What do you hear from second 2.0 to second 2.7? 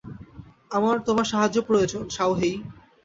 শাওহেই।